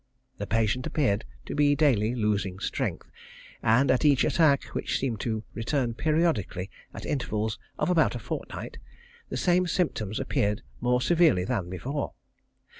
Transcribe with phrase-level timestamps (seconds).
[0.39, 3.11] The patient appeared to be daily losing strength,
[3.61, 8.79] and at each attack, which seemed to return periodically at intervals of about a fortnight,
[9.29, 12.13] the same symptoms appeared more severely than before.